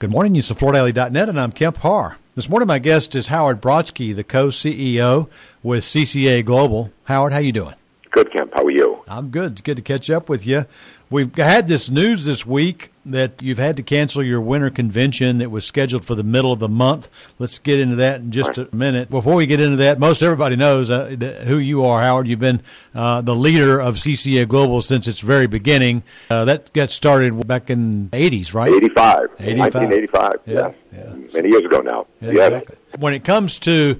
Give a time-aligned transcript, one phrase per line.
[0.00, 0.36] Good morning.
[0.36, 2.18] It's FloorDaily.net, and I'm Kemp Harr.
[2.36, 5.28] This morning, my guest is Howard Brodsky, the co-CEO
[5.60, 6.92] with CCA Global.
[7.06, 7.74] Howard, how you doing?
[8.12, 8.54] Good, Kemp.
[8.54, 9.02] How are you?
[9.08, 9.54] I'm good.
[9.54, 10.66] It's good to catch up with you.
[11.10, 15.50] We've had this news this week that you've had to cancel your winter convention that
[15.50, 17.08] was scheduled for the middle of the month.
[17.38, 19.08] Let's get into that in just a minute.
[19.08, 21.06] Before we get into that, most everybody knows uh,
[21.46, 22.26] who you are, Howard.
[22.26, 22.62] You've been
[22.94, 26.02] uh, the leader of CCA Global since its very beginning.
[26.28, 28.70] Uh, that got started back in the 80s, right?
[28.70, 29.30] 85.
[29.38, 29.74] 85.
[29.74, 30.72] 1985, yeah.
[30.92, 31.14] yeah.
[31.32, 32.06] Many years ago now.
[32.20, 32.52] Yeah, yes.
[32.52, 32.76] Exactly.
[32.98, 33.94] When it comes to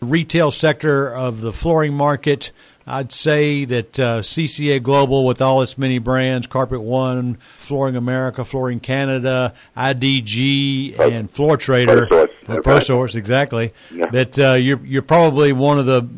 [0.00, 2.50] the retail sector of the flooring market,
[2.88, 8.44] I'd say that uh, CCA Global, with all its many brands, Carpet One, Flooring America,
[8.44, 13.72] Flooring Canada, IDG, and Floor Trader, ProSource, ProSource exactly.
[13.92, 14.10] Yeah.
[14.10, 16.08] That uh, you're you're probably one of the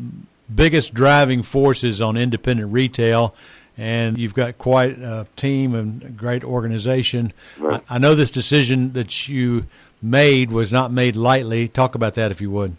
[0.53, 3.35] biggest driving forces on independent retail
[3.77, 7.33] and you've got quite a team and a great organization.
[7.57, 7.81] Right.
[7.89, 9.65] I, I, know this decision that you
[10.01, 11.67] made was not made lightly.
[11.67, 12.75] Talk about that if you would.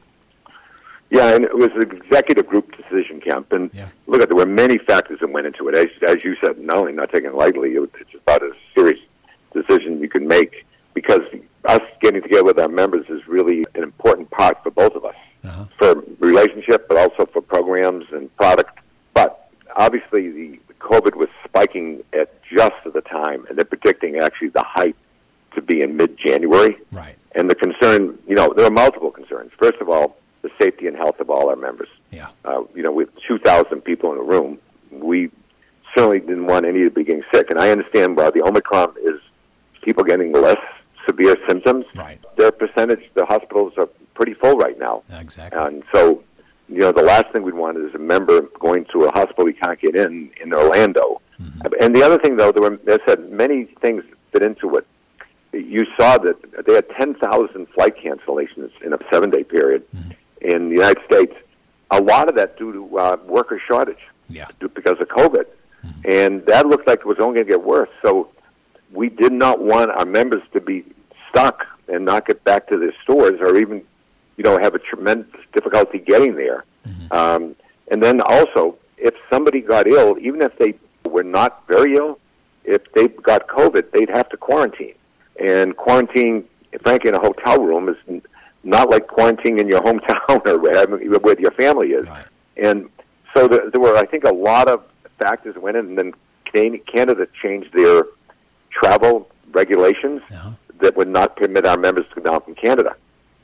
[1.11, 3.53] Yeah, and it was an executive group decision, Kemp.
[3.53, 3.89] And yeah.
[4.07, 5.75] look, at there were many factors that went into it.
[5.77, 8.53] As, as you said, not only not taking it lightly, it was, it's about a
[8.75, 9.01] serious
[9.53, 11.21] decision you can make because
[11.65, 15.15] us getting together with our members is really an important part for both of us,
[15.45, 15.65] uh-huh.
[15.79, 18.79] for relationship, but also for programs and product.
[19.15, 24.49] But obviously, the COVID was spiking at just at the time, and they're predicting actually
[24.49, 24.97] the height
[25.55, 26.77] to be in mid-January.
[26.91, 27.17] Right.
[27.35, 29.53] And the concern, you know, there are multiple concerns.
[29.59, 31.89] First of all, the safety and health of all our members.
[32.11, 32.29] Yeah.
[32.45, 34.59] Uh, you know, with 2,000 people in a room,
[34.91, 35.31] we
[35.97, 37.51] certainly didn't want any to be getting sick.
[37.51, 39.21] And I understand while the Omicron is
[39.83, 40.59] people getting less
[41.07, 42.21] severe symptoms, right.
[42.37, 45.03] their percentage, the hospitals are pretty full right now.
[45.13, 45.61] Exactly.
[45.61, 46.23] And so,
[46.69, 49.53] you know, the last thing we'd want is a member going to a hospital he
[49.53, 51.21] can't get in in Orlando.
[51.41, 51.61] Mm-hmm.
[51.81, 54.87] And the other thing, though, there were, as I said, many things fit into it.
[55.53, 59.85] You saw that they had 10,000 flight cancellations in a seven day period.
[59.95, 60.13] Mm-hmm
[60.43, 61.35] in the United States.
[61.91, 65.45] A lot of that due to uh, worker shortage, yeah, because of COVID,
[65.85, 66.01] mm-hmm.
[66.09, 67.91] and that looked like it was only going to get worse.
[68.01, 68.29] So
[68.93, 70.85] we did not want our members to be
[71.29, 73.83] stuck and not get back to their stores, or even,
[74.37, 76.65] you know, have a tremendous difficulty getting there.
[76.87, 77.13] Mm-hmm.
[77.13, 77.57] Um,
[77.91, 80.75] and then also, if somebody got ill, even if they
[81.05, 82.19] were not very ill,
[82.65, 84.95] if they got COVID, they'd have to quarantine.
[85.43, 86.45] And quarantine,
[86.81, 87.97] frankly, in a hotel room is
[88.65, 92.07] not like quarantining in your hometown or where, where your family is.
[92.07, 92.27] Right.
[92.57, 92.89] And
[93.35, 94.85] so there, there were, I think, a lot of
[95.19, 96.13] factors went in, and then
[96.87, 98.05] Canada changed their
[98.71, 100.51] travel regulations uh-huh.
[100.81, 102.95] that would not permit our members to come down from Canada.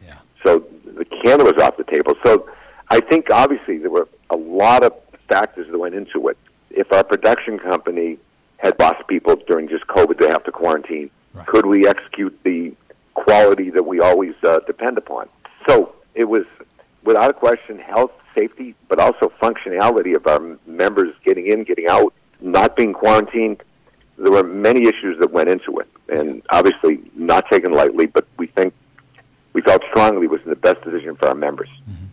[0.05, 0.19] Yeah.
[0.45, 2.15] So the Canada was off the table.
[2.25, 2.49] So
[2.91, 4.93] I think obviously there were a lot of
[5.29, 6.39] factors that went into it.
[6.71, 8.19] If our production company
[8.59, 11.11] had lost people during just COVID, they have to quarantine.
[11.33, 11.47] Right.
[11.47, 12.75] Could we execute the
[13.29, 15.29] quality that we always uh, depend upon.
[15.69, 16.45] So it was,
[17.05, 22.15] without a question, health, safety, but also functionality of our members getting in, getting out,
[22.41, 23.63] not being quarantined.
[24.17, 28.07] There were many issues that went into it, and obviously not taken lightly.
[28.07, 28.73] But we think
[29.53, 31.69] we felt strongly was the best decision for our members.
[31.83, 32.07] Mm-hmm.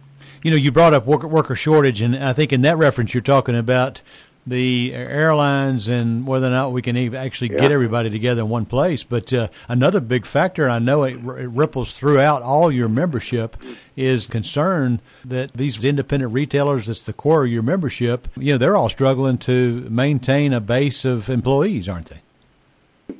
[0.43, 3.55] You know, you brought up worker shortage, and I think in that reference you're talking
[3.55, 4.01] about
[4.47, 7.59] the airlines and whether or not we can even actually yeah.
[7.59, 9.03] get everybody together in one place.
[9.03, 13.57] But uh, another big factor, I know it, r- it, ripples throughout all your membership,
[13.95, 18.75] is concern that these independent retailers, that's the core of your membership, you know, they're
[18.75, 22.21] all struggling to maintain a base of employees, aren't they?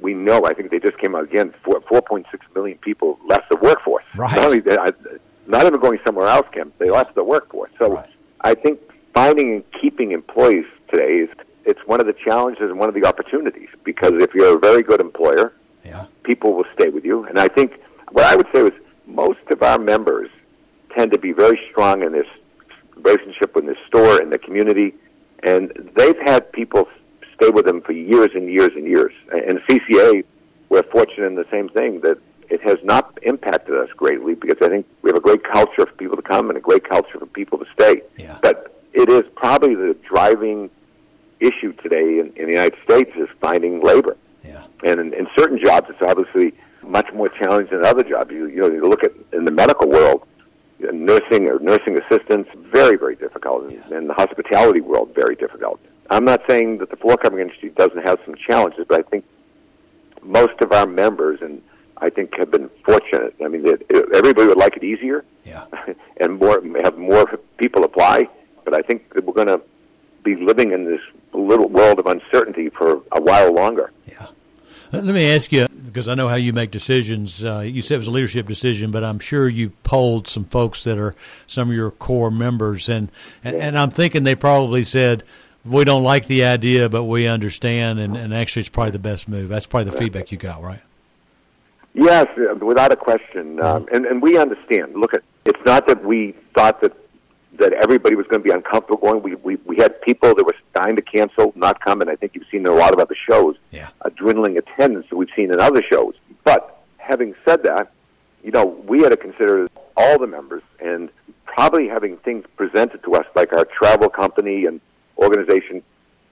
[0.02, 0.46] We know.
[0.46, 1.54] I think they just came out again.
[1.64, 4.04] Four, 4.6 million people left the workforce.
[4.16, 4.36] Right.
[4.36, 4.62] Not, only,
[5.48, 6.78] not even going somewhere else, Kemp.
[6.78, 7.72] They left the workforce.
[7.80, 8.10] So right.
[8.42, 8.80] I think
[9.14, 11.30] finding and keeping employees today is
[11.66, 14.84] it's one of the challenges and one of the opportunities because if you're a very
[14.84, 15.54] good employer,
[15.84, 16.06] yeah.
[16.24, 17.26] people will stay with you.
[17.26, 17.74] And I think
[18.12, 18.74] what I would say was
[19.08, 20.30] most of our members
[20.96, 22.28] tend to be very strong in this
[22.96, 24.94] relationship with the store and the community,
[25.44, 26.88] and they've had people
[27.36, 29.14] stay with them for years and years and years.
[29.32, 30.24] And CCA,
[30.70, 32.18] we're fortunate in the same thing that
[32.50, 35.94] it has not impacted us greatly because I think we have a great culture for
[35.94, 38.02] people to come and a great culture for people to stay.
[38.18, 38.38] Yeah.
[38.42, 40.70] But it is probably the driving
[41.48, 44.18] issue today in, in the United States is finding labor.
[44.44, 44.66] Yeah.
[44.84, 46.54] And in, in certain jobs, it's obviously
[46.84, 48.32] much more challenging than other jobs.
[48.32, 50.28] You, you know, you look at in the medical world,
[50.80, 53.72] nursing or nursing assistants, very, very difficult.
[53.72, 53.98] Yeah.
[53.98, 55.80] In the hospitality world, very difficult.
[56.10, 59.26] I'm not saying that the floor covering industry doesn't have some challenges, but I think
[60.22, 61.62] most of our members and
[61.98, 63.36] I think have been fortunate.
[63.44, 63.66] I mean,
[64.14, 65.66] everybody would like it easier, yeah.
[66.20, 67.26] and more have more
[67.58, 68.28] people apply.
[68.64, 69.62] But I think that we're going to
[70.26, 71.02] be living in this
[71.32, 73.92] little world of uncertainty for a while longer.
[74.08, 74.28] Yeah.
[74.92, 77.44] Let me ask you, because I know how you make decisions.
[77.44, 80.84] Uh, you said it was a leadership decision, but I'm sure you polled some folks
[80.86, 81.16] that are
[81.48, 83.10] some of your core members, and
[83.44, 85.24] and, and I'm thinking they probably said
[85.66, 89.28] we don't like the idea, but we understand, and, and actually it's probably the best
[89.28, 89.50] move.
[89.50, 90.82] That's probably the feedback you got, right?
[91.94, 92.28] Yes,
[92.62, 94.96] without a question, um, and and we understand.
[94.96, 96.96] Look at it's not that we thought that
[97.60, 99.22] that everybody was going to be uncomfortable going.
[99.22, 102.10] We, we, we had people that were dying to cancel, not coming.
[102.10, 103.90] I think you've seen a lot of other shows, yeah.
[104.02, 106.14] a dwindling attendance that we've seen in other shows.
[106.44, 107.92] But having said that,
[108.44, 109.68] you know, we had to consider
[109.98, 111.10] all the members and
[111.46, 114.82] probably having things presented to us, like our travel company and
[115.18, 115.82] organization,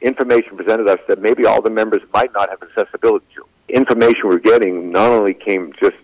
[0.01, 3.45] information presented us that maybe all the members might not have accessibility to.
[3.69, 5.95] Information we're getting not only came just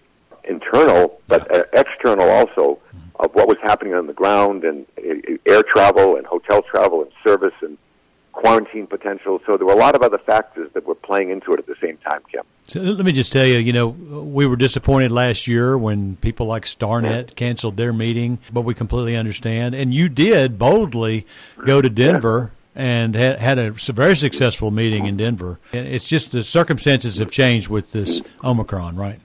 [0.45, 1.63] internal, but yeah.
[1.73, 2.79] external also
[3.39, 7.11] what was happening on the ground and uh, uh, air travel and hotel travel and
[7.25, 7.77] service and
[8.33, 9.39] quarantine potential.
[9.45, 11.75] So there were a lot of other factors that were playing into it at the
[11.81, 12.45] same time, Kemp.
[12.67, 16.17] So uh, let me just tell you, you know, we were disappointed last year when
[16.17, 19.73] people like Starnet canceled their meeting, but we completely understand.
[19.73, 21.25] And you did boldly
[21.65, 22.51] go to Denver.
[22.75, 25.59] And had, had a very successful meeting in Denver.
[25.73, 28.49] It's just the circumstances have changed with this mm.
[28.49, 29.19] Omicron, right?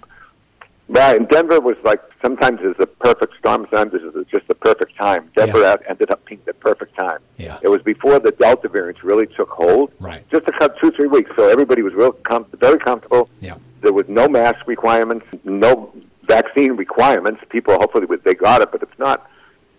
[0.88, 4.96] Right, and Denver was like sometimes it's a perfect storm, sometimes it's just the perfect
[4.96, 5.30] time.
[5.34, 5.76] Denver yeah.
[5.88, 7.20] ended up being the perfect time.
[7.38, 7.58] Yeah.
[7.62, 9.92] It was before the Delta variant really took hold.
[9.98, 10.28] Right.
[10.30, 13.30] Just a cut two three weeks, so everybody was real com- very comfortable.
[13.40, 13.56] Yeah.
[13.80, 15.92] There was no mask requirements, no
[16.24, 17.40] vaccine requirements.
[17.48, 19.30] People hopefully they got it, but it's not.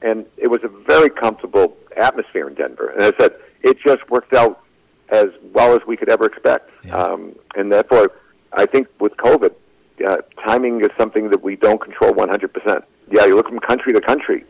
[0.02, 2.90] And it was a very comfortable atmosphere in Denver.
[2.90, 4.62] And as I said, it just worked out
[5.10, 6.70] as well as we could ever expect.
[6.84, 6.98] Yeah.
[6.98, 8.12] Um, and therefore,
[8.54, 9.54] I think with COVID
[10.08, 12.84] uh, timing is something that we don't control 100%.
[13.12, 14.44] Yeah, you look from country to country,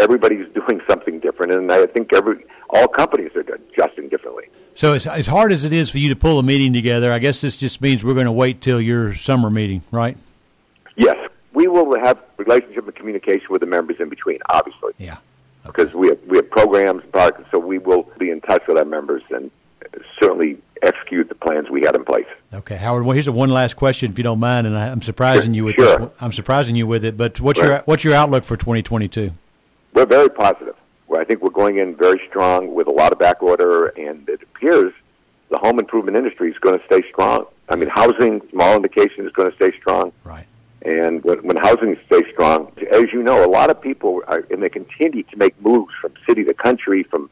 [0.00, 4.44] everybody's doing something different, and I think every all companies are adjusting differently.
[4.74, 7.18] So, as, as hard as it is for you to pull a meeting together, I
[7.18, 10.16] guess this just means we're going to wait till your summer meeting, right?
[10.96, 11.16] Yes,
[11.52, 14.92] we will have relationship and communication with the members in between, obviously.
[14.98, 15.18] Yeah,
[15.64, 15.84] okay.
[15.84, 18.76] because we have we have programs, and products, so we will be in touch with
[18.76, 19.50] our members and
[20.20, 22.26] certainly execute the plans we had in place.
[22.52, 23.04] Okay, Howard.
[23.04, 25.54] Well, here's a one last question, if you don't mind, and I, am surprising sure,
[25.54, 25.98] you with sure.
[25.98, 26.08] this.
[26.20, 27.68] I'm surprising you with it, but what's right.
[27.68, 29.32] your what's your outlook for 2022?
[29.94, 30.74] We're very positive.
[31.08, 34.28] Well, I think we're going in very strong with a lot of back order, and
[34.28, 34.92] it appears
[35.50, 37.46] the home improvement industry is going to stay strong.
[37.68, 40.12] I mean, housing, small indication, is going to stay strong.
[40.24, 40.46] Right.
[40.82, 44.62] And when, when housing stays strong, as you know, a lot of people are, and
[44.62, 47.30] they continue to make moves from city to country, from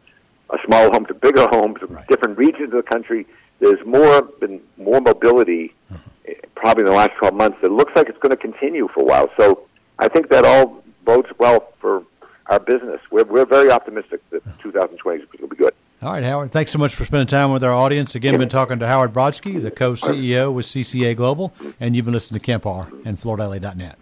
[0.55, 2.07] a small home to bigger homes, from right.
[2.09, 3.27] different regions of the country
[3.61, 6.33] there's more been more mobility mm-hmm.
[6.55, 7.59] probably in the last 12 months.
[7.63, 9.31] It looks like it's going to continue for a while.
[9.37, 9.67] So
[9.99, 12.05] I think that all bodes well for
[12.47, 13.01] our business.
[13.11, 15.75] We're, we're very optimistic that 2020 is going to be good.
[16.03, 16.53] All right, Howard.
[16.53, 18.15] Thanks so much for spending time with our audience.
[18.15, 22.41] Again, been talking to Howard Brodsky, the co-CEO with CCA Global, and you've been listening
[22.41, 23.99] to Kemp Harr and FloorDaily.net.